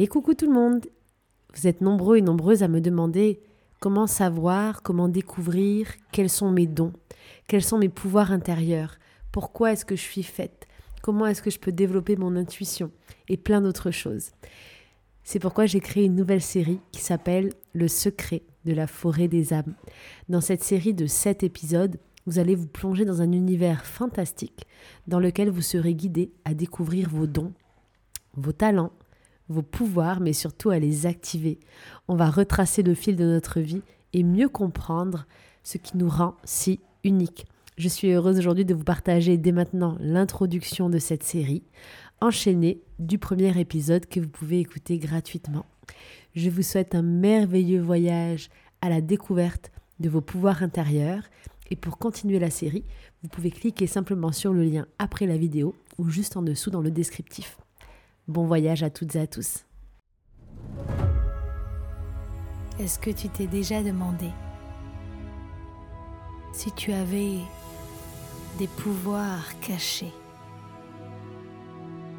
Et 0.00 0.06
coucou 0.06 0.34
tout 0.34 0.46
le 0.46 0.52
monde 0.52 0.86
Vous 1.56 1.66
êtes 1.66 1.80
nombreux 1.80 2.18
et 2.18 2.22
nombreuses 2.22 2.62
à 2.62 2.68
me 2.68 2.80
demander 2.80 3.40
comment 3.80 4.06
savoir, 4.06 4.82
comment 4.82 5.08
découvrir 5.08 5.88
quels 6.12 6.30
sont 6.30 6.52
mes 6.52 6.68
dons, 6.68 6.92
quels 7.48 7.64
sont 7.64 7.78
mes 7.78 7.88
pouvoirs 7.88 8.30
intérieurs, 8.30 8.94
pourquoi 9.32 9.72
est-ce 9.72 9.84
que 9.84 9.96
je 9.96 10.02
suis 10.02 10.22
faite, 10.22 10.68
comment 11.02 11.26
est-ce 11.26 11.42
que 11.42 11.50
je 11.50 11.58
peux 11.58 11.72
développer 11.72 12.14
mon 12.14 12.36
intuition? 12.36 12.92
Et 13.28 13.36
plein 13.36 13.60
d'autres 13.60 13.90
choses. 13.90 14.30
C'est 15.24 15.40
pourquoi 15.40 15.66
j'ai 15.66 15.80
créé 15.80 16.04
une 16.04 16.14
nouvelle 16.14 16.42
série 16.42 16.78
qui 16.92 17.00
s'appelle 17.00 17.52
Le 17.72 17.88
secret 17.88 18.44
de 18.66 18.74
la 18.74 18.86
forêt 18.86 19.26
des 19.26 19.52
âmes. 19.52 19.74
Dans 20.28 20.40
cette 20.40 20.62
série 20.62 20.94
de 20.94 21.06
7 21.06 21.42
épisodes, 21.42 21.98
vous 22.24 22.38
allez 22.38 22.54
vous 22.54 22.68
plonger 22.68 23.04
dans 23.04 23.20
un 23.20 23.32
univers 23.32 23.84
fantastique 23.84 24.64
dans 25.08 25.18
lequel 25.18 25.50
vous 25.50 25.60
serez 25.60 25.96
guidé 25.96 26.30
à 26.44 26.54
découvrir 26.54 27.08
vos 27.08 27.26
dons, 27.26 27.52
vos 28.36 28.52
talents, 28.52 28.92
vos 29.48 29.62
pouvoirs, 29.62 30.20
mais 30.20 30.32
surtout 30.32 30.70
à 30.70 30.78
les 30.78 31.06
activer. 31.06 31.58
On 32.08 32.16
va 32.16 32.30
retracer 32.30 32.82
le 32.82 32.94
fil 32.94 33.16
de 33.16 33.24
notre 33.24 33.60
vie 33.60 33.82
et 34.12 34.22
mieux 34.22 34.48
comprendre 34.48 35.26
ce 35.62 35.78
qui 35.78 35.96
nous 35.96 36.08
rend 36.08 36.34
si 36.44 36.80
uniques. 37.04 37.46
Je 37.76 37.88
suis 37.88 38.10
heureuse 38.10 38.38
aujourd'hui 38.38 38.64
de 38.64 38.74
vous 38.74 38.84
partager 38.84 39.36
dès 39.36 39.52
maintenant 39.52 39.96
l'introduction 40.00 40.90
de 40.90 40.98
cette 40.98 41.22
série, 41.22 41.62
enchaînée 42.20 42.80
du 42.98 43.18
premier 43.18 43.58
épisode 43.60 44.06
que 44.06 44.18
vous 44.18 44.28
pouvez 44.28 44.58
écouter 44.58 44.98
gratuitement. 44.98 45.64
Je 46.34 46.50
vous 46.50 46.62
souhaite 46.62 46.94
un 46.94 47.02
merveilleux 47.02 47.80
voyage 47.80 48.50
à 48.80 48.88
la 48.88 49.00
découverte 49.00 49.70
de 50.00 50.08
vos 50.08 50.20
pouvoirs 50.20 50.62
intérieurs. 50.62 51.22
Et 51.70 51.76
pour 51.76 51.98
continuer 51.98 52.38
la 52.38 52.50
série, 52.50 52.84
vous 53.22 53.28
pouvez 53.28 53.50
cliquer 53.50 53.86
simplement 53.86 54.32
sur 54.32 54.52
le 54.52 54.64
lien 54.64 54.86
après 54.98 55.26
la 55.26 55.36
vidéo 55.36 55.74
ou 55.98 56.08
juste 56.08 56.36
en 56.36 56.42
dessous 56.42 56.70
dans 56.70 56.80
le 56.80 56.90
descriptif. 56.90 57.58
Bon 58.28 58.44
voyage 58.44 58.82
à 58.82 58.90
toutes 58.90 59.16
et 59.16 59.20
à 59.20 59.26
tous. 59.26 59.64
Est-ce 62.78 62.98
que 62.98 63.08
tu 63.10 63.30
t'es 63.30 63.46
déjà 63.46 63.82
demandé 63.82 64.28
si 66.52 66.70
tu 66.72 66.92
avais 66.92 67.38
des 68.58 68.66
pouvoirs 68.66 69.58
cachés, 69.60 70.12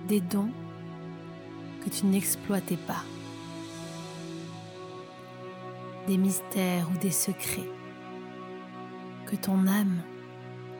des 0.07 0.19
dons 0.19 0.49
que 1.85 1.91
tu 1.91 2.07
n'exploitais 2.07 2.77
pas, 2.77 3.03
des 6.07 6.17
mystères 6.17 6.89
ou 6.91 6.97
des 6.97 7.11
secrets 7.11 7.69
que 9.27 9.35
ton 9.35 9.67
âme 9.67 10.01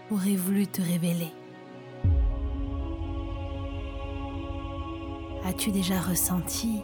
aurait 0.09 0.36
voulu 0.36 0.66
te 0.66 0.82
révéler? 0.82 1.32
As-tu 5.45 5.72
déjà 5.72 6.00
ressenti 6.00 6.82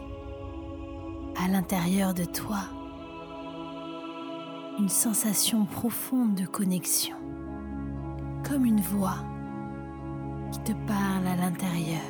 à 1.36 1.46
l'intérieur 1.48 2.14
de 2.14 2.24
toi 2.24 2.60
une 4.78 4.88
sensation 4.88 5.66
profonde 5.66 6.34
de 6.34 6.46
connexion, 6.46 7.16
comme 8.48 8.64
une 8.64 8.80
voix 8.80 9.18
qui 10.52 10.60
te 10.60 10.72
parle 10.86 11.26
à 11.26 11.36
l'intérieur, 11.36 12.00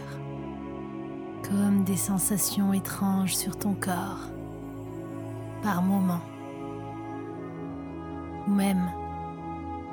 comme 1.49 1.85
des 1.85 1.97
sensations 1.97 2.73
étranges 2.73 3.35
sur 3.35 3.57
ton 3.57 3.75
corps, 3.75 4.31
par 5.63 5.83
moments, 5.83 6.25
ou 8.47 8.51
même 8.53 8.91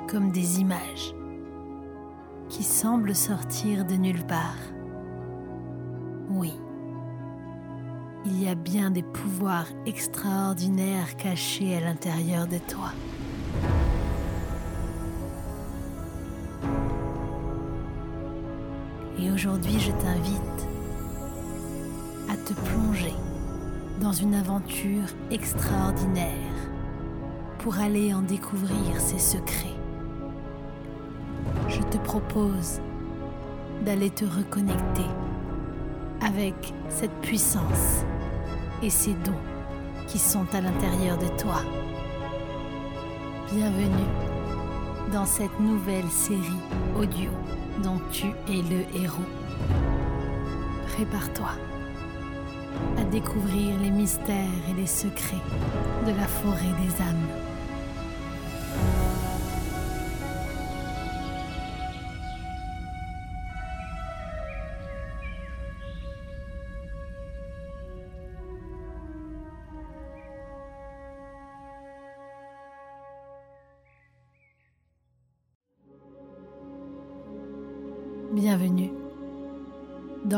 comme 0.08 0.30
des 0.30 0.60
images 0.60 1.14
qui 2.48 2.62
semblent 2.62 3.14
sortir 3.14 3.84
de 3.84 3.94
nulle 3.94 4.26
part? 4.26 4.73
Il 8.26 8.42
y 8.42 8.48
a 8.48 8.54
bien 8.54 8.90
des 8.90 9.02
pouvoirs 9.02 9.66
extraordinaires 9.86 11.16
cachés 11.16 11.76
à 11.76 11.80
l'intérieur 11.80 12.46
de 12.46 12.58
toi. 12.58 12.92
Et 19.18 19.30
aujourd'hui, 19.30 19.78
je 19.78 19.92
t'invite 19.92 20.68
à 22.30 22.36
te 22.36 22.52
plonger 22.54 23.14
dans 24.00 24.12
une 24.12 24.34
aventure 24.34 25.08
extraordinaire 25.30 26.30
pour 27.58 27.78
aller 27.78 28.12
en 28.14 28.22
découvrir 28.22 28.98
ses 28.98 29.18
secrets. 29.18 29.68
Je 31.68 31.80
te 31.82 31.98
propose 31.98 32.80
d'aller 33.84 34.10
te 34.10 34.24
reconnecter 34.24 35.06
avec 36.20 36.54
cette 36.88 37.14
puissance 37.20 38.04
et 38.84 38.90
ces 38.90 39.14
dons 39.24 39.32
qui 40.06 40.18
sont 40.18 40.46
à 40.52 40.60
l'intérieur 40.60 41.16
de 41.16 41.28
toi. 41.38 41.62
Bienvenue 43.50 44.10
dans 45.10 45.24
cette 45.24 45.58
nouvelle 45.58 46.08
série 46.10 46.60
audio 46.94 47.30
dont 47.82 47.98
tu 48.12 48.26
es 48.26 48.60
le 48.62 49.02
héros. 49.02 49.30
Prépare-toi 50.94 51.48
à 52.98 53.04
découvrir 53.04 53.80
les 53.80 53.90
mystères 53.90 54.62
et 54.68 54.78
les 54.78 54.86
secrets 54.86 55.42
de 56.06 56.10
la 56.10 56.26
forêt 56.26 56.74
des 56.82 57.02
âmes. 57.02 57.53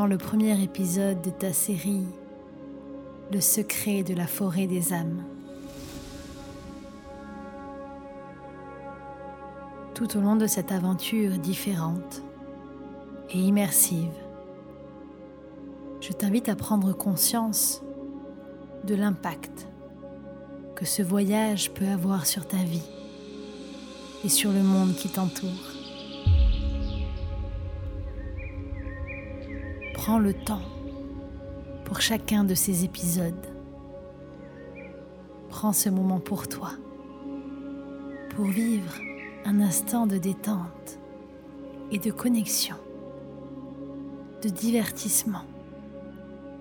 Le 0.07 0.19
premier 0.19 0.63
épisode 0.63 1.21
de 1.23 1.31
ta 1.31 1.53
série 1.53 2.05
Le 3.33 3.41
secret 3.41 4.03
de 4.03 4.15
la 4.15 4.27
forêt 4.27 4.67
des 4.67 4.93
âmes. 4.93 5.25
Tout 9.95 10.17
au 10.17 10.21
long 10.21 10.37
de 10.37 10.47
cette 10.47 10.71
aventure 10.71 11.39
différente 11.39 12.23
et 13.31 13.39
immersive, 13.39 14.13
je 16.01 16.13
t'invite 16.13 16.49
à 16.49 16.55
prendre 16.55 16.93
conscience 16.93 17.83
de 18.85 18.95
l'impact 18.95 19.67
que 20.77 20.85
ce 20.85 21.03
voyage 21.03 21.73
peut 21.73 21.89
avoir 21.89 22.27
sur 22.27 22.47
ta 22.47 22.59
vie 22.59 22.89
et 24.25 24.29
sur 24.29 24.53
le 24.53 24.63
monde 24.63 24.95
qui 24.95 25.09
t'entoure. 25.09 25.76
Prends 30.07 30.21
le 30.21 30.35
temps 30.35 30.63
pour 31.85 32.01
chacun 32.01 32.45
de 32.45 32.55
ces 32.55 32.85
épisodes. 32.85 33.45
Prends 35.49 35.73
ce 35.73 35.89
moment 35.89 36.21
pour 36.21 36.47
toi, 36.47 36.71
pour 38.31 38.45
vivre 38.45 38.95
un 39.45 39.59
instant 39.59 40.07
de 40.07 40.17
détente 40.17 41.01
et 41.91 41.99
de 41.99 42.13
connexion, 42.13 42.77
de 44.45 44.49
divertissement 44.49 45.43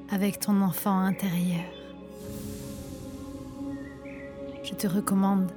avec 0.10 0.40
ton 0.40 0.60
enfant 0.62 0.98
intérieur. 0.98 1.70
Je 4.64 4.74
te 4.74 4.88
recommande 4.88 5.52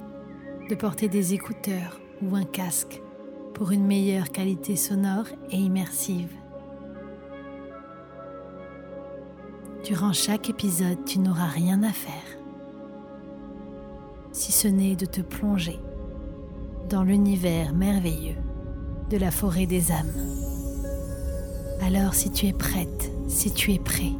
de 0.68 0.74
porter 0.74 1.08
des 1.08 1.32
écouteurs 1.32 1.98
ou 2.20 2.36
un 2.36 2.44
casque 2.44 3.00
pour 3.54 3.70
une 3.70 3.86
meilleure 3.86 4.28
qualité 4.28 4.76
sonore 4.76 5.28
et 5.50 5.56
immersive. 5.56 6.28
Durant 9.88 10.12
chaque 10.12 10.50
épisode, 10.50 11.02
tu 11.06 11.18
n'auras 11.18 11.46
rien 11.46 11.82
à 11.82 11.92
faire, 11.92 12.12
si 14.32 14.52
ce 14.52 14.68
n'est 14.68 14.96
de 14.96 15.06
te 15.06 15.22
plonger 15.22 15.80
dans 16.90 17.04
l'univers 17.04 17.72
merveilleux 17.72 18.36
de 19.08 19.16
la 19.16 19.30
forêt 19.30 19.64
des 19.64 19.90
âmes. 19.90 20.12
Alors 21.80 22.12
si 22.12 22.30
tu 22.30 22.48
es 22.48 22.52
prête, 22.52 23.10
si 23.28 23.50
tu 23.50 23.72
es 23.72 23.78
prêt, 23.78 24.12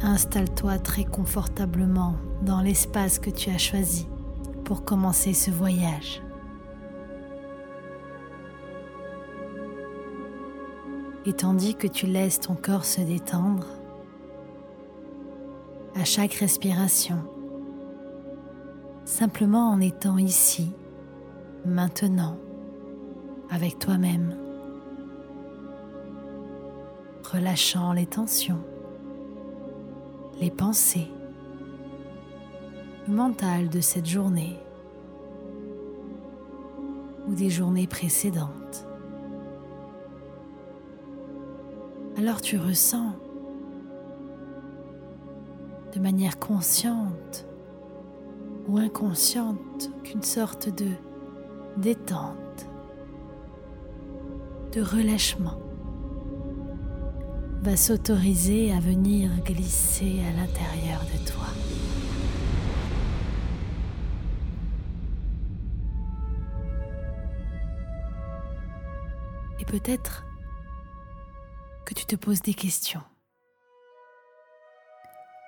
installe-toi 0.00 0.78
très 0.78 1.04
confortablement 1.04 2.14
dans 2.40 2.62
l'espace 2.62 3.18
que 3.18 3.28
tu 3.28 3.50
as 3.50 3.58
choisi 3.58 4.08
pour 4.64 4.86
commencer 4.86 5.34
ce 5.34 5.50
voyage. 5.50 6.22
Et 11.26 11.32
tandis 11.32 11.74
que 11.74 11.86
tu 11.86 12.06
laisses 12.06 12.40
ton 12.40 12.54
corps 12.54 12.84
se 12.84 13.00
détendre, 13.00 13.66
à 15.94 16.04
chaque 16.04 16.34
respiration, 16.34 17.18
simplement 19.04 19.70
en 19.70 19.80
étant 19.80 20.18
ici, 20.18 20.72
maintenant, 21.64 22.36
avec 23.50 23.78
toi-même, 23.78 24.36
relâchant 27.32 27.92
les 27.92 28.06
tensions, 28.06 28.60
les 30.40 30.50
pensées, 30.50 31.10
le 33.06 33.14
mental 33.14 33.68
de 33.68 33.80
cette 33.80 34.06
journée 34.06 34.58
ou 37.28 37.34
des 37.34 37.50
journées 37.50 37.86
précédentes. 37.86 38.86
Alors 42.16 42.40
tu 42.40 42.58
ressens 42.58 43.12
de 45.94 46.00
manière 46.00 46.38
consciente 46.38 47.46
ou 48.66 48.78
inconsciente 48.78 49.90
qu'une 50.02 50.22
sorte 50.22 50.68
de 50.68 50.88
détente, 51.76 52.68
de 54.72 54.80
relâchement 54.80 55.60
va 57.62 57.76
s'autoriser 57.76 58.72
à 58.72 58.80
venir 58.80 59.30
glisser 59.44 60.20
à 60.28 60.36
l'intérieur 60.36 61.00
de 61.02 61.30
toi. 61.30 61.46
Et 69.60 69.64
peut-être 69.64 70.26
que 71.84 71.94
tu 71.94 72.04
te 72.04 72.16
poses 72.16 72.42
des 72.42 72.54
questions 72.54 73.02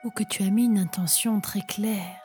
ou 0.06 0.10
que 0.10 0.22
tu 0.22 0.44
as 0.44 0.50
mis 0.50 0.66
une 0.66 0.78
intention 0.78 1.40
très 1.40 1.62
claire 1.62 2.22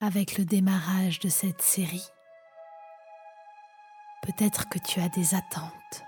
avec 0.00 0.38
le 0.38 0.44
démarrage 0.44 1.18
de 1.18 1.28
cette 1.28 1.60
série. 1.60 2.06
Peut-être 4.22 4.68
que 4.68 4.78
tu 4.78 5.00
as 5.00 5.08
des 5.08 5.34
attentes 5.34 6.04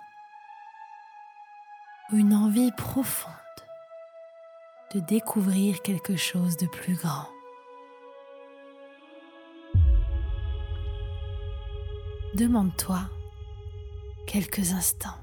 ou 2.13 2.19
une 2.19 2.35
envie 2.35 2.71
profonde 2.71 3.35
de 4.95 5.01
découvrir 5.01 5.83
quelque 5.83 6.15
chose 6.15 6.57
de 6.57 6.69
plus 6.69 6.95
grand. 6.95 7.27
Demande-toi 12.35 13.01
quelques 14.29 14.73
instants 14.73 15.19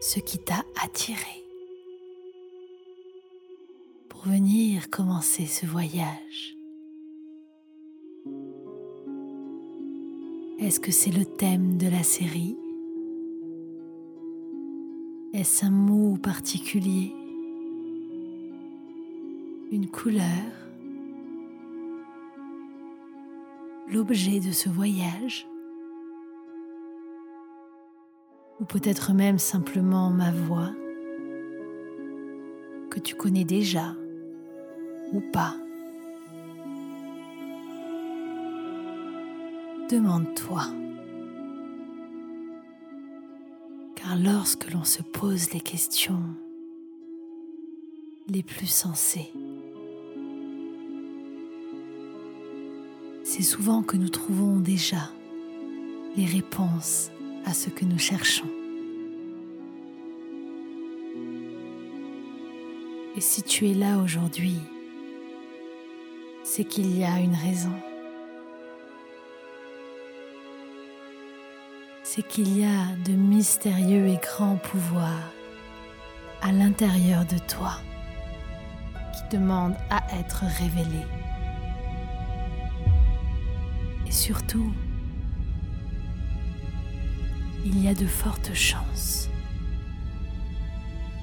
ce 0.00 0.20
qui 0.20 0.38
t'a 0.38 0.64
attiré. 0.82 1.44
Pour 4.08 4.22
venir 4.22 4.90
commencer 4.90 5.46
ce 5.46 5.66
voyage. 5.66 6.56
Est-ce 10.58 10.80
que 10.80 10.90
c'est 10.90 11.10
le 11.10 11.24
thème 11.24 11.76
de 11.76 11.88
la 11.88 12.02
série? 12.02 12.56
Est-ce 15.32 15.66
un 15.66 15.70
mot 15.70 16.16
particulier? 16.16 17.12
Une 19.70 19.88
couleur? 19.90 20.24
L'objet 23.88 24.40
de 24.40 24.50
ce 24.50 24.68
voyage? 24.68 25.46
Ou 28.60 28.64
peut-être 28.64 29.12
même 29.12 29.38
simplement 29.38 30.10
ma 30.10 30.30
voix 30.30 30.70
que 32.90 33.00
tu 33.00 33.14
connais 33.14 33.44
déjà 33.44 33.94
ou 35.12 35.20
pas 35.20 35.56
demande-toi. 39.88 40.62
Car 43.94 44.16
lorsque 44.16 44.70
l'on 44.72 44.84
se 44.84 45.02
pose 45.02 45.52
les 45.52 45.60
questions 45.60 46.22
les 48.28 48.42
plus 48.42 48.66
sensées, 48.66 49.32
c'est 53.22 53.42
souvent 53.42 53.82
que 53.82 53.96
nous 53.96 54.08
trouvons 54.08 54.58
déjà 54.58 55.10
les 56.16 56.26
réponses 56.26 57.10
à 57.46 57.54
ce 57.54 57.70
que 57.70 57.86
nous 57.86 57.98
cherchons. 57.98 58.50
Et 63.16 63.20
si 63.22 63.42
tu 63.42 63.70
es 63.70 63.74
là 63.74 63.96
aujourd'hui, 63.96 64.58
c'est 66.44 66.64
qu'il 66.64 66.98
y 66.98 67.04
a 67.04 67.18
une 67.18 67.34
raison. 67.34 67.72
c'est 72.16 72.22
qu'il 72.22 72.56
y 72.56 72.64
a 72.64 72.96
de 73.04 73.12
mystérieux 73.12 74.06
et 74.06 74.16
grands 74.16 74.56
pouvoirs 74.56 75.32
à 76.40 76.50
l'intérieur 76.50 77.26
de 77.26 77.36
toi 77.36 77.72
qui 79.12 79.36
demandent 79.36 79.76
à 79.90 80.02
être 80.18 80.44
révélés. 80.58 81.06
Et 84.06 84.10
surtout, 84.10 84.72
il 87.68 87.82
y 87.82 87.88
a 87.88 87.94
de 87.94 88.06
fortes 88.06 88.54
chances 88.54 89.28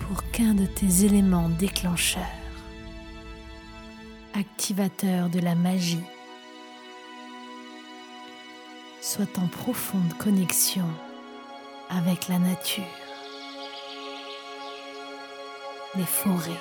pour 0.02 0.30
qu'un 0.32 0.54
de 0.54 0.66
tes 0.66 1.06
éléments 1.06 1.48
déclencheurs, 1.48 2.22
activateurs 4.34 5.30
de 5.30 5.40
la 5.40 5.56
magie, 5.56 6.04
soit 9.00 9.40
en 9.40 9.48
profonde 9.48 10.14
connexion 10.18 10.90
avec 11.90 12.28
la 12.28 12.40
nature, 12.40 12.84
les 15.96 16.06
forêts 16.06 16.52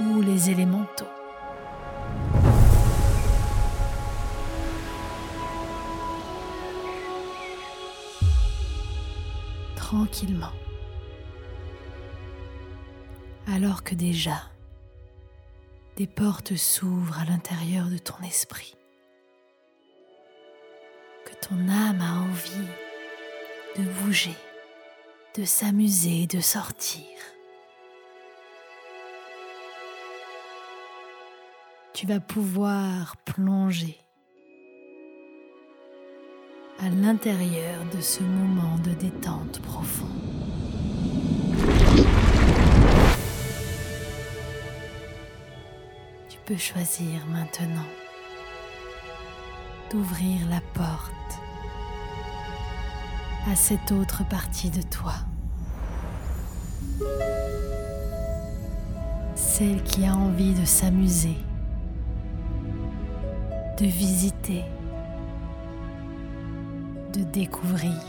ou 0.00 0.22
les 0.22 0.50
élémentaux. 0.50 1.04
Tranquillement. 9.86 10.52
Alors 13.46 13.84
que 13.84 13.94
déjà 13.94 14.42
des 15.96 16.08
portes 16.08 16.56
s'ouvrent 16.56 17.20
à 17.20 17.24
l'intérieur 17.24 17.88
de 17.88 17.98
ton 17.98 18.20
esprit 18.22 18.76
ton 21.48 21.68
âme 21.68 22.00
a 22.00 22.22
envie 22.22 22.68
de 23.76 23.84
bouger, 24.00 24.34
de 25.36 25.44
s'amuser, 25.44 26.26
de 26.26 26.40
sortir. 26.40 27.04
Tu 31.92 32.06
vas 32.06 32.20
pouvoir 32.20 33.16
plonger 33.18 33.96
à 36.78 36.88
l'intérieur 36.90 37.84
de 37.94 38.00
ce 38.00 38.22
moment 38.22 38.76
de 38.84 38.90
détente 38.90 39.60
profond. 39.60 40.06
Tu 46.28 46.38
peux 46.44 46.56
choisir 46.56 47.26
maintenant 47.28 47.86
d'ouvrir 49.90 50.46
la 50.50 50.60
porte 50.74 51.12
à 53.50 53.54
cette 53.54 53.90
autre 53.92 54.26
partie 54.28 54.70
de 54.70 54.82
toi. 54.82 55.14
Celle 59.34 59.82
qui 59.82 60.04
a 60.04 60.14
envie 60.14 60.52
de 60.52 60.64
s'amuser, 60.64 61.36
de 63.78 63.86
visiter, 63.86 64.64
découvrir, 67.20 68.02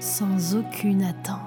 sans 0.00 0.54
aucune 0.56 1.02
attente. 1.02 1.40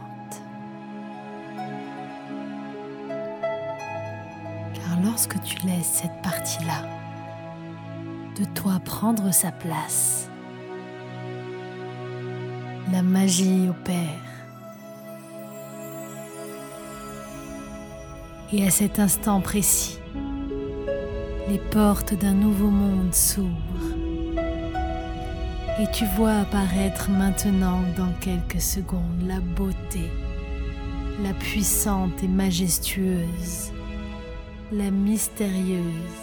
Car 4.73 5.01
lorsque 5.03 5.41
tu 5.43 5.57
laisses 5.65 6.01
cette 6.03 6.21
partie-là 6.21 6.83
de 8.39 8.45
toi 8.45 8.79
prendre 8.83 9.33
sa 9.33 9.51
place, 9.51 10.29
la 12.91 13.01
magie 13.01 13.67
opère. 13.69 14.25
Et 18.51 18.65
à 18.65 18.71
cet 18.71 18.97
instant 18.97 19.41
précis, 19.41 19.99
les 21.47 21.59
portes 21.59 22.13
d'un 22.15 22.33
nouveau 22.33 22.69
monde 22.69 23.13
s'ouvrent. 23.13 23.98
Et 25.81 25.87
tu 25.93 26.03
vois 26.17 26.39
apparaître 26.41 27.09
maintenant 27.09 27.81
dans 27.95 28.11
quelques 28.19 28.61
secondes 28.61 29.23
la 29.25 29.39
beauté, 29.39 30.11
la 31.23 31.31
puissante 31.33 32.21
et 32.21 32.27
majestueuse, 32.27 33.71
la 34.73 34.91
mystérieuse 34.91 36.19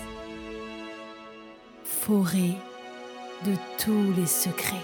forêt 1.85 2.55
de 3.47 3.53
tous 3.79 4.13
les 4.17 4.27
secrets 4.27 4.77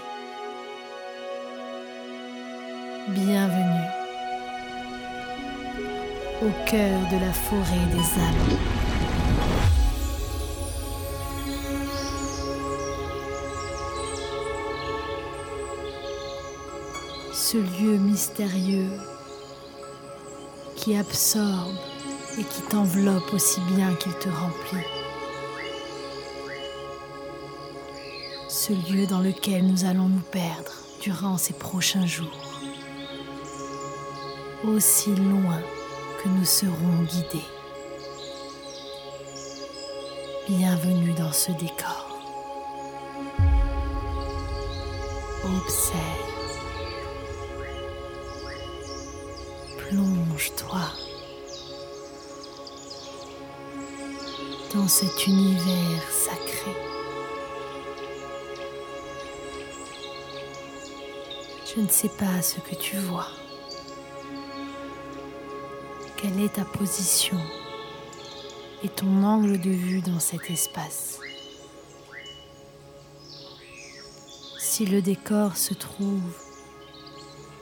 Bienvenue 3.09 3.89
au 6.41 6.49
cœur 6.65 6.99
de 7.11 7.19
la 7.19 7.31
forêt 7.31 7.85
des 7.91 8.21
âmes. 8.21 8.92
Ce 17.53 17.59
lieu 17.59 17.97
mystérieux 17.99 18.89
qui 20.75 20.95
absorbe 20.97 21.75
et 22.39 22.43
qui 22.43 22.61
t'enveloppe 22.63 23.31
aussi 23.31 23.61
bien 23.75 23.93
qu'il 23.93 24.13
te 24.13 24.27
remplit. 24.27 24.87
Ce 28.49 28.73
lieu 28.73 29.05
dans 29.05 29.19
lequel 29.19 29.67
nous 29.67 29.85
allons 29.85 30.07
nous 30.09 30.23
perdre 30.31 30.71
durant 30.99 31.37
ces 31.37 31.53
prochains 31.53 32.07
jours 32.07 32.25
aussi 34.63 35.13
loin 35.13 35.61
que 36.23 36.29
nous 36.29 36.45
serons 36.45 37.03
guidés. 37.03 37.45
Bienvenue 40.49 41.13
dans 41.13 41.31
ce 41.31 41.51
décor. 41.51 42.17
Observe. 45.43 46.22
Plonge-toi 50.43 50.79
dans 54.73 54.87
cet 54.87 55.27
univers 55.27 56.03
sacré. 56.09 56.71
Je 61.73 61.81
ne 61.81 61.87
sais 61.87 62.09
pas 62.09 62.41
ce 62.41 62.59
que 62.59 62.75
tu 62.75 62.97
vois. 62.97 63.27
Quelle 66.17 66.39
est 66.41 66.53
ta 66.53 66.65
position 66.65 67.39
et 68.83 68.89
ton 68.89 69.23
angle 69.23 69.59
de 69.59 69.69
vue 69.69 70.01
dans 70.01 70.19
cet 70.19 70.49
espace? 70.49 71.19
Si 74.59 74.85
le 74.85 75.01
décor 75.01 75.55
se 75.55 75.73
trouve 75.73 76.33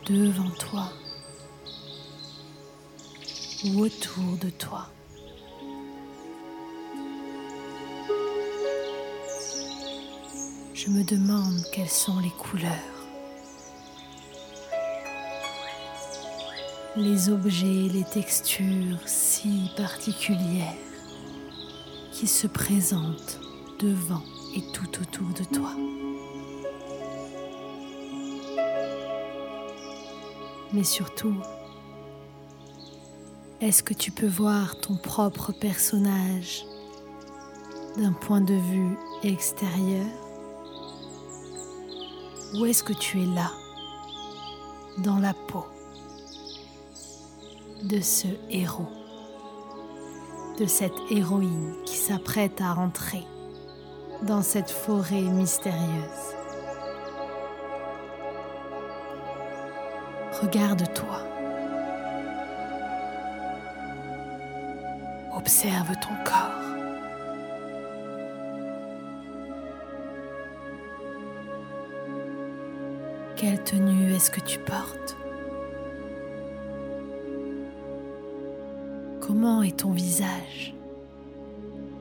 devant 0.06 0.50
toi 0.52 0.92
ou 3.66 3.82
autour 3.82 4.38
de 4.40 4.50
toi. 4.50 4.88
Je 10.74 10.90
me 10.90 11.04
demande 11.04 11.64
quelles 11.72 11.90
sont 11.90 12.20
les 12.20 12.32
couleurs 12.32 13.02
les 16.98 17.30
objets, 17.30 17.88
les 17.94 18.04
textures 18.04 19.00
si 19.06 19.72
particulières 19.78 20.76
qui 22.12 22.28
se 22.28 22.48
présentent 22.48 23.40
devant 23.80 24.24
et 24.56 24.62
tout 24.74 25.02
autour 25.02 25.28
de 25.30 25.44
toi. 25.46 25.72
Mais 30.74 30.84
surtout, 30.84 31.36
est-ce 33.62 33.84
que 33.84 33.94
tu 33.94 34.10
peux 34.10 34.28
voir 34.28 34.76
ton 34.82 34.96
propre 34.96 35.52
personnage 35.52 36.66
d'un 37.96 38.12
point 38.12 38.42
de 38.42 38.56
vue 38.56 38.98
extérieur? 39.24 40.08
Ou 42.56 42.66
est-ce 42.66 42.84
que 42.84 42.94
tu 42.94 43.22
es 43.22 43.26
là, 43.28 43.52
dans 44.98 45.20
la 45.20 45.36
peau 45.36 45.66
de 47.84 48.02
ce 48.02 48.28
héros, 48.50 48.90
de 50.58 50.66
cette 50.66 51.00
héroïne 51.12 51.76
qui 51.86 51.98
s'apprête 51.98 52.62
à 52.62 52.76
entrer 52.80 53.24
dans 54.24 54.42
cette 54.42 54.72
forêt 54.72 55.22
mystérieuse? 55.22 56.36
Regarde-toi. 60.42 61.31
Observe 65.42 65.96
ton 66.00 66.14
corps. 66.24 66.62
Quelle 73.36 73.64
tenue 73.64 74.14
est-ce 74.14 74.30
que 74.30 74.40
tu 74.40 74.60
portes? 74.60 75.18
Comment 79.20 79.64
est 79.64 79.80
ton 79.80 79.90
visage? 79.90 80.76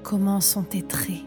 Comment 0.02 0.42
sont 0.42 0.64
tes 0.64 0.82
traits? 0.82 1.24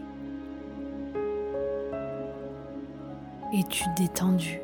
Es-tu 3.52 3.84
détendu? 3.96 4.60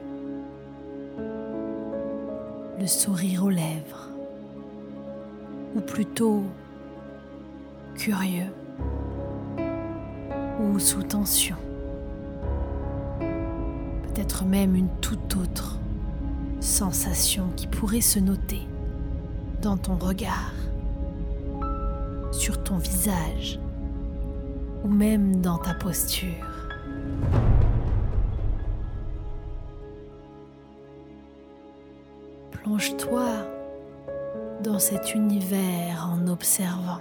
Le 2.78 2.86
sourire 2.86 3.44
aux 3.44 3.50
lèvres? 3.50 4.08
Ou 5.74 5.80
plutôt 5.80 6.44
curieux 8.00 8.50
Ou 10.58 10.78
sous 10.78 11.02
tension 11.02 11.56
Peut-être 14.02 14.46
même 14.46 14.74
une 14.74 14.88
toute 15.02 15.36
autre 15.36 15.78
sensation 16.60 17.50
qui 17.56 17.66
pourrait 17.66 18.00
se 18.00 18.18
noter 18.18 18.66
dans 19.60 19.76
ton 19.76 19.96
regard 19.96 20.54
sur 22.32 22.62
ton 22.62 22.78
visage 22.78 23.60
ou 24.82 24.88
même 24.88 25.42
dans 25.42 25.58
ta 25.58 25.74
posture. 25.74 26.46
Plonge-toi 32.50 33.26
dans 34.62 34.78
cet 34.78 35.14
univers 35.14 36.08
en 36.10 36.28
observant, 36.28 37.00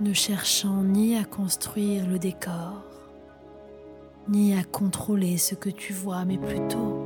ne 0.00 0.12
cherchant 0.12 0.82
ni 0.82 1.16
à 1.16 1.24
construire 1.24 2.06
le 2.06 2.18
décor, 2.18 2.82
ni 4.28 4.54
à 4.54 4.62
contrôler 4.64 5.38
ce 5.38 5.54
que 5.54 5.70
tu 5.70 5.92
vois, 5.92 6.24
mais 6.24 6.38
plutôt 6.38 7.02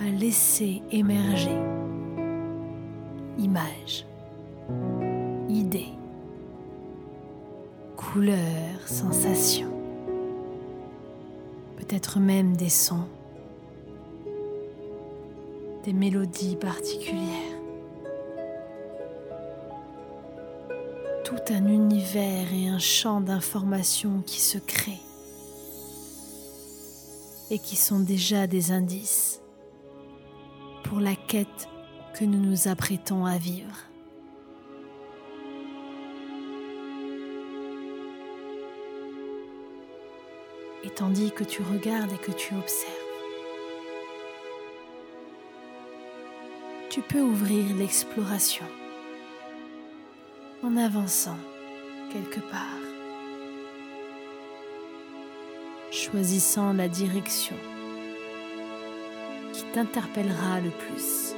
à 0.00 0.04
laisser 0.10 0.82
émerger 0.90 1.56
images, 3.38 4.06
idées, 5.48 5.92
couleurs, 7.96 8.86
sensations, 8.86 9.72
peut-être 11.76 12.18
même 12.18 12.56
des 12.56 12.68
sons, 12.68 13.06
des 15.84 15.92
mélodies 15.92 16.56
particulières. 16.56 17.59
Tout 21.30 21.54
un 21.54 21.68
univers 21.68 22.52
et 22.52 22.66
un 22.66 22.80
champ 22.80 23.20
d'informations 23.20 24.20
qui 24.26 24.40
se 24.40 24.58
créent 24.58 24.98
et 27.52 27.60
qui 27.60 27.76
sont 27.76 28.00
déjà 28.00 28.48
des 28.48 28.72
indices 28.72 29.40
pour 30.82 30.98
la 30.98 31.14
quête 31.14 31.68
que 32.14 32.24
nous 32.24 32.40
nous 32.40 32.66
apprêtons 32.66 33.26
à 33.26 33.38
vivre. 33.38 33.76
Et 40.82 40.90
tandis 40.90 41.30
que 41.30 41.44
tu 41.44 41.62
regardes 41.62 42.10
et 42.10 42.18
que 42.18 42.32
tu 42.32 42.56
observes, 42.56 42.90
tu 46.88 47.02
peux 47.02 47.22
ouvrir 47.22 47.76
l'exploration 47.76 48.66
en 50.62 50.76
avançant 50.76 51.38
quelque 52.12 52.40
part, 52.40 52.80
choisissant 55.90 56.72
la 56.72 56.88
direction 56.88 57.56
qui 59.52 59.64
t'interpellera 59.72 60.60
le 60.60 60.70
plus. 60.70 61.34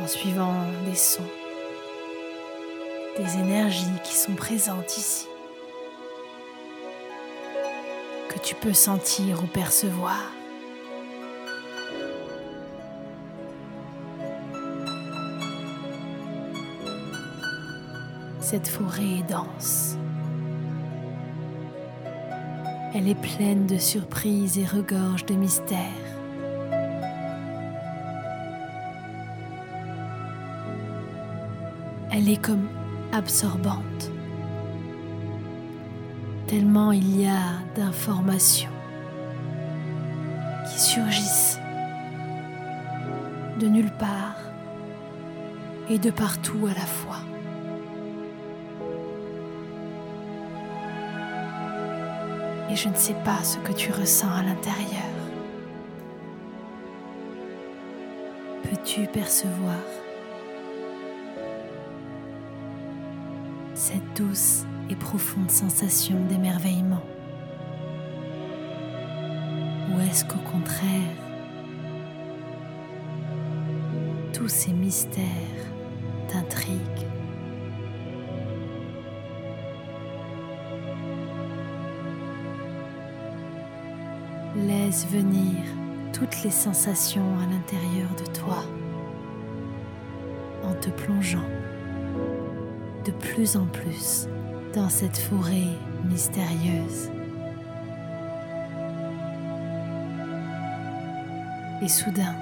en 0.00 0.08
suivant 0.08 0.54
les 0.86 0.96
sons, 0.96 1.22
des 3.16 3.38
énergies 3.38 3.86
qui 4.02 4.14
sont 4.14 4.34
présentes 4.34 4.96
ici, 4.96 5.28
que 8.28 8.38
tu 8.40 8.54
peux 8.56 8.72
sentir 8.72 9.42
ou 9.42 9.46
percevoir. 9.46 10.20
Cette 18.44 18.68
forêt 18.68 19.20
est 19.20 19.30
dense, 19.30 19.96
Elle 22.94 23.08
est 23.08 23.14
pleine 23.14 23.66
de 23.66 23.78
surprises 23.78 24.58
et 24.58 24.66
regorge 24.66 25.24
de 25.24 25.32
mystères. 25.32 25.78
Elle 32.12 32.28
est 32.28 32.36
comme 32.36 32.68
absorbante, 33.12 34.12
tellement 36.46 36.92
il 36.92 37.22
y 37.22 37.26
a 37.26 37.62
d'informations 37.74 38.68
qui 40.70 40.78
surgissent 40.78 41.58
de 43.58 43.68
nulle 43.68 43.92
part 43.98 44.36
et 45.88 45.98
de 45.98 46.10
partout 46.10 46.66
à 46.66 46.74
la 46.74 46.86
fois. 46.86 47.33
Et 52.74 52.76
je 52.76 52.88
ne 52.88 52.96
sais 52.96 53.14
pas 53.24 53.40
ce 53.44 53.58
que 53.58 53.70
tu 53.70 53.92
ressens 53.92 54.32
à 54.32 54.42
l'intérieur. 54.42 55.14
Peux-tu 58.64 59.06
percevoir 59.06 59.78
cette 63.74 64.02
douce 64.16 64.64
et 64.90 64.96
profonde 64.96 65.52
sensation 65.52 66.16
d'émerveillement? 66.28 67.04
Ou 69.92 70.00
est-ce 70.10 70.24
qu'au 70.24 70.40
contraire, 70.40 71.14
tous 74.32 74.48
ces 74.48 74.72
mystères 74.72 75.24
t'intriguent? 76.26 77.13
Laisse 84.66 85.06
venir 85.10 85.62
toutes 86.12 86.42
les 86.42 86.50
sensations 86.50 87.38
à 87.38 87.52
l'intérieur 87.52 88.08
de 88.18 88.24
toi 88.32 88.64
en 90.62 90.72
te 90.80 90.88
plongeant 90.88 91.44
de 93.04 93.10
plus 93.10 93.56
en 93.56 93.66
plus 93.66 94.26
dans 94.74 94.88
cette 94.88 95.18
forêt 95.18 95.68
mystérieuse. 96.04 97.10
Et 101.82 101.88
soudain, 101.88 102.34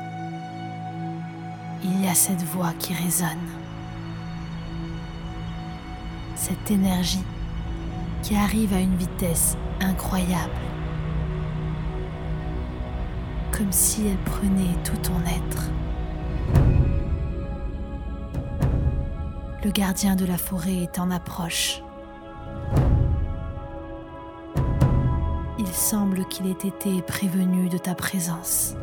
il 1.83 2.05
y 2.05 2.09
a 2.09 2.15
cette 2.15 2.43
voix 2.43 2.73
qui 2.79 2.95
résonne, 2.95 3.49
cette 6.37 6.71
énergie 6.71 7.25
qui 8.23 8.37
arrive 8.37 8.73
à 8.75 8.79
une 8.79 8.95
vitesse 8.95 9.57
incroyable, 9.81 10.53
comme 13.53 13.71
si 13.71 14.07
elle 14.07 14.19
prenait 14.19 14.75
tout 14.83 14.97
ton 14.97 15.21
être. 15.27 15.71
Le 19.65 19.71
gardien 19.71 20.17
de 20.17 20.25
la 20.25 20.37
forêt 20.37 20.79
est 20.83 20.99
en 20.99 21.11
approche. 21.11 21.83
Il 25.59 25.69
semble 25.69 26.27
qu'il 26.27 26.47
ait 26.47 26.51
été 26.51 27.01
prévenu 27.03 27.69
de 27.69 27.79
ta 27.79 27.95
présence. 27.95 28.75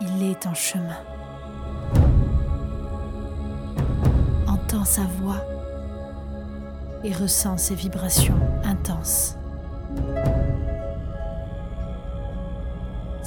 Il 0.00 0.22
est 0.24 0.46
en 0.46 0.54
chemin. 0.54 0.98
Entend 4.48 4.84
sa 4.84 5.02
voix 5.02 5.44
et 7.04 7.12
ressent 7.12 7.56
ses 7.56 7.76
vibrations 7.76 8.38
intenses. 8.64 9.36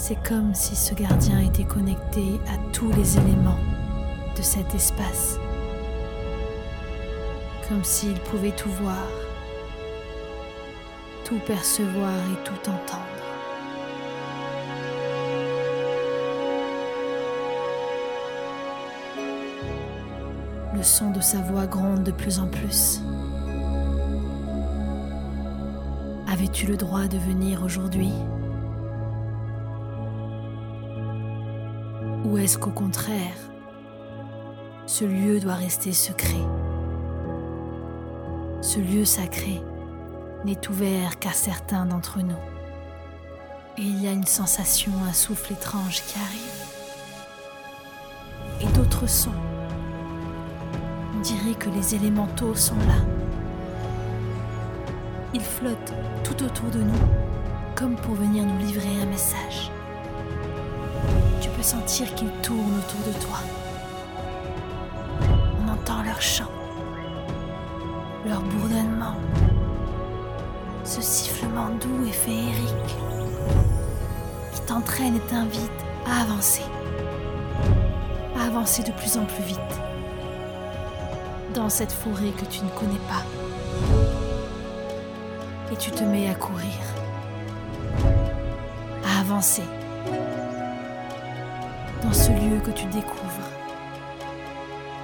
C'est 0.07 0.21
comme 0.21 0.53
si 0.53 0.75
ce 0.75 0.93
gardien 0.93 1.39
était 1.39 1.63
connecté 1.63 2.39
à 2.47 2.71
tous 2.71 2.91
les 2.91 3.17
éléments 3.17 3.57
de 4.37 4.41
cet 4.43 4.75
espace. 4.75 5.39
Comme 7.67 7.83
s'il 7.83 8.13
pouvait 8.19 8.51
tout 8.51 8.69
voir, 8.69 9.07
tout 11.23 11.39
percevoir 11.47 12.11
et 12.11 12.43
tout 12.43 12.69
entendre. 12.69 13.01
Le 20.75 20.83
son 20.83 21.09
de 21.09 21.21
sa 21.21 21.39
voix 21.39 21.65
gronde 21.65 22.03
de 22.03 22.11
plus 22.11 22.37
en 22.37 22.47
plus. 22.47 23.01
Avais-tu 26.45 26.67
le 26.67 26.77
droit 26.77 27.07
de 27.07 27.17
venir 27.17 27.63
aujourd'hui? 27.63 28.13
Ou 32.23 32.37
est-ce 32.37 32.59
qu'au 32.59 32.69
contraire, 32.69 33.35
ce 34.85 35.05
lieu 35.05 35.39
doit 35.39 35.55
rester 35.55 35.91
secret? 35.91 36.45
Ce 38.61 38.77
lieu 38.77 39.05
sacré 39.05 39.59
n'est 40.45 40.69
ouvert 40.69 41.17
qu'à 41.17 41.31
certains 41.31 41.87
d'entre 41.87 42.19
nous. 42.19 42.37
Et 43.79 43.81
il 43.81 44.03
y 44.03 44.07
a 44.07 44.11
une 44.11 44.27
sensation, 44.27 44.91
un 45.09 45.13
souffle 45.13 45.53
étrange 45.53 46.03
qui 46.03 46.19
arrive. 46.19 46.61
Et 48.61 48.71
d'autres 48.77 49.09
sons. 49.09 49.31
On 51.15 51.21
dirait 51.21 51.55
que 51.57 51.71
les 51.71 51.95
élémentaux 51.95 52.53
sont 52.53 52.77
là. 52.87 53.24
Ils 55.35 55.41
flottent 55.41 55.93
tout 56.23 56.43
autour 56.43 56.71
de 56.71 56.79
nous, 56.79 57.05
comme 57.75 57.95
pour 57.97 58.15
venir 58.15 58.43
nous 58.43 58.57
livrer 58.57 58.89
un 59.03 59.05
message 59.05 59.69
sentir 61.65 62.13
qu'ils 62.13 62.29
tournent 62.43 62.77
autour 62.77 62.99
de 63.07 63.19
toi. 63.25 63.39
On 65.59 65.67
entend 65.67 66.03
leur 66.03 66.21
chant, 66.21 66.51
leur 68.23 68.39
bourdonnement, 68.41 69.15
ce 70.83 71.01
sifflement 71.01 71.69
doux 71.81 72.05
et 72.07 72.11
féerique 72.11 72.95
qui 74.53 74.61
t'entraîne 74.61 75.15
et 75.15 75.19
t'invite 75.21 75.81
à 76.05 76.21
avancer, 76.21 76.65
à 78.39 78.45
avancer 78.45 78.83
de 78.83 78.91
plus 78.91 79.17
en 79.17 79.25
plus 79.25 79.43
vite 79.43 79.59
dans 81.55 81.69
cette 81.69 81.91
forêt 81.91 82.31
que 82.37 82.45
tu 82.45 82.63
ne 82.63 82.69
connais 82.69 83.01
pas. 83.09 83.44
Et 85.71 85.75
tu 85.77 85.91
te 85.91 86.03
mets 86.03 86.29
à 86.29 86.35
courir, 86.35 86.79
à 89.03 89.19
avancer. 89.21 89.63
Dans 92.01 92.13
ce 92.13 92.29
lieu 92.29 92.59
que 92.63 92.71
tu 92.71 92.85
découvres, 92.85 93.49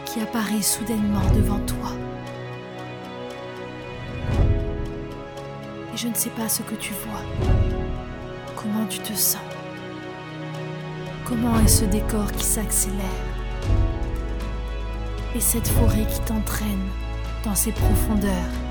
qui 0.05 0.21
apparaît 0.21 0.61
soudainement 0.61 1.25
devant 1.33 1.59
toi. 1.59 1.91
Et 5.93 5.97
je 5.97 6.07
ne 6.07 6.13
sais 6.13 6.29
pas 6.29 6.47
ce 6.47 6.61
que 6.61 6.75
tu 6.75 6.93
vois, 6.93 7.21
comment 8.55 8.85
tu 8.87 8.99
te 8.99 9.13
sens, 9.13 9.41
comment 11.25 11.59
est 11.59 11.67
ce 11.67 11.85
décor 11.85 12.31
qui 12.31 12.45
s'accélère, 12.45 12.95
et 15.35 15.39
cette 15.39 15.67
forêt 15.67 16.05
qui 16.05 16.19
t'entraîne 16.21 16.87
dans 17.43 17.55
ses 17.55 17.71
profondeurs. 17.71 18.70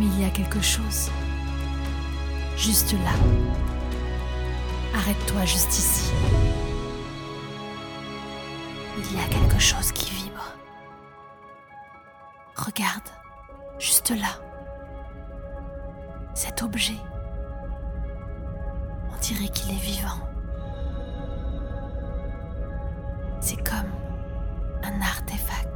Il 0.00 0.20
y 0.20 0.24
a 0.24 0.30
quelque 0.30 0.60
chose, 0.60 1.10
juste 2.56 2.92
là 2.92 3.10
Arrête-toi 4.94 5.44
juste 5.44 5.76
ici. 5.76 6.12
Il 8.96 9.16
y 9.16 9.20
a 9.20 9.28
quelque 9.28 9.58
chose 9.58 9.90
qui 9.92 10.10
vibre. 10.10 10.54
Regarde, 12.56 13.08
juste 13.78 14.10
là. 14.10 14.40
Cet 16.34 16.62
objet. 16.62 16.98
On 19.12 19.18
dirait 19.20 19.48
qu'il 19.48 19.72
est 19.72 19.80
vivant. 19.80 20.20
C'est 23.40 23.56
comme 23.56 23.90
un 24.84 25.00
artefact 25.00 25.68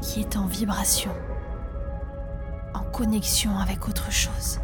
qui 0.00 0.20
est 0.20 0.36
en 0.36 0.46
vibration, 0.46 1.10
connexion 2.94 3.58
avec 3.58 3.88
autre 3.88 4.12
chose. 4.12 4.60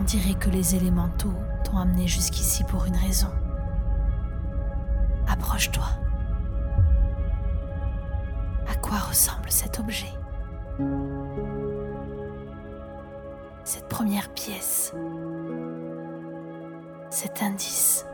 On 0.00 0.02
dirait 0.02 0.34
que 0.34 0.50
les 0.50 0.74
élémentaux 0.74 1.32
t'ont 1.62 1.78
amené 1.78 2.08
jusqu'ici 2.08 2.64
pour 2.64 2.84
une 2.86 2.96
raison. 2.96 3.28
Approche-toi. 5.28 5.84
À 8.68 8.74
quoi 8.82 8.98
ressemble 8.98 9.52
cet 9.52 9.78
objet? 9.78 10.12
Cette 13.62 13.88
première 13.88 14.30
pièce 14.30 14.92
Cet 17.08 17.40
indice 17.40 18.04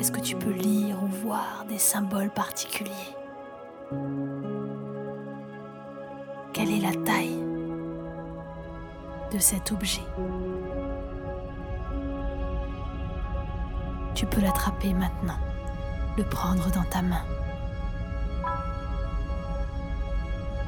Est-ce 0.00 0.10
que 0.10 0.20
tu 0.20 0.34
peux 0.34 0.50
lire 0.50 1.00
ou 1.00 1.06
voir 1.06 1.64
des 1.68 1.78
symboles 1.78 2.30
particuliers? 2.30 3.23
Quelle 6.52 6.70
est 6.70 6.80
la 6.80 6.94
taille 7.04 7.42
de 9.32 9.38
cet 9.38 9.72
objet? 9.72 10.02
Tu 14.14 14.26
peux 14.26 14.40
l'attraper 14.40 14.94
maintenant, 14.94 15.38
le 16.16 16.24
prendre 16.24 16.70
dans 16.70 16.84
ta 16.84 17.02
main 17.02 17.24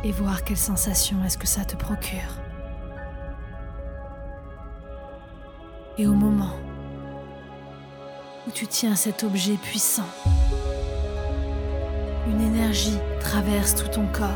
et 0.04 0.12
voir 0.12 0.44
quelle 0.44 0.56
sensation 0.56 1.24
est-ce 1.24 1.38
que 1.38 1.46
ça 1.46 1.64
te 1.64 1.76
procure. 1.76 2.40
Et 5.98 6.06
au 6.06 6.12
moment 6.12 6.54
où 8.46 8.50
tu 8.50 8.66
tiens 8.66 8.94
cet 8.94 9.24
objet 9.24 9.54
puissant, 9.54 10.06
traverse 13.20 13.76
tout 13.76 13.88
ton 13.88 14.06
corps 14.12 14.28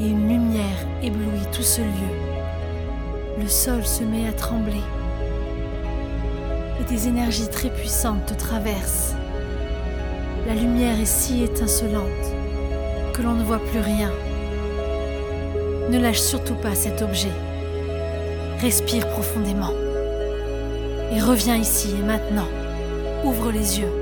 et 0.00 0.06
une 0.06 0.28
lumière 0.28 0.86
éblouit 1.02 1.46
tout 1.52 1.62
ce 1.62 1.80
lieu. 1.80 2.14
Le 3.40 3.48
sol 3.48 3.86
se 3.86 4.04
met 4.04 4.28
à 4.28 4.32
trembler 4.32 4.82
et 6.78 6.84
des 6.84 7.08
énergies 7.08 7.48
très 7.48 7.70
puissantes 7.70 8.26
te 8.26 8.34
traversent. 8.34 9.14
La 10.46 10.54
lumière 10.54 11.00
est 11.00 11.06
si 11.06 11.42
étincelante 11.42 12.04
que 13.14 13.22
l'on 13.22 13.34
ne 13.34 13.44
voit 13.44 13.64
plus 13.64 13.80
rien. 13.80 14.10
Ne 15.90 15.98
lâche 15.98 16.20
surtout 16.20 16.56
pas 16.56 16.74
cet 16.74 17.00
objet. 17.00 17.32
Respire 18.60 19.08
profondément 19.08 19.72
et 21.12 21.20
reviens 21.20 21.56
ici 21.56 21.94
et 21.98 22.04
maintenant. 22.04 22.48
Ouvre 23.24 23.50
les 23.50 23.80
yeux. 23.80 23.99